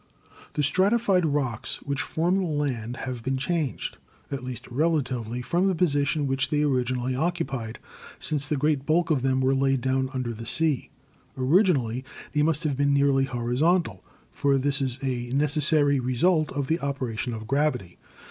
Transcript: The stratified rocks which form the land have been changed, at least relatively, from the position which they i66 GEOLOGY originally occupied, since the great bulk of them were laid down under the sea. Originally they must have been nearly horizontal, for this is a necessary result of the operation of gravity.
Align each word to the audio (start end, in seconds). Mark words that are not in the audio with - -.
The 0.53 0.63
stratified 0.63 1.27
rocks 1.27 1.75
which 1.83 2.01
form 2.01 2.39
the 2.39 2.45
land 2.47 2.97
have 3.05 3.23
been 3.23 3.37
changed, 3.37 3.99
at 4.31 4.43
least 4.43 4.65
relatively, 4.71 5.43
from 5.43 5.67
the 5.67 5.75
position 5.75 6.25
which 6.25 6.49
they 6.49 6.57
i66 6.61 6.61
GEOLOGY 6.61 6.75
originally 6.79 7.15
occupied, 7.15 7.77
since 8.17 8.47
the 8.47 8.57
great 8.57 8.87
bulk 8.87 9.11
of 9.11 9.21
them 9.21 9.41
were 9.41 9.53
laid 9.53 9.81
down 9.81 10.09
under 10.11 10.33
the 10.33 10.47
sea. 10.47 10.89
Originally 11.37 12.03
they 12.31 12.41
must 12.41 12.63
have 12.63 12.75
been 12.75 12.95
nearly 12.95 13.25
horizontal, 13.25 14.03
for 14.31 14.57
this 14.57 14.81
is 14.81 14.97
a 15.03 15.29
necessary 15.33 15.99
result 15.99 16.51
of 16.51 16.65
the 16.65 16.79
operation 16.79 17.35
of 17.35 17.45
gravity. 17.45 17.99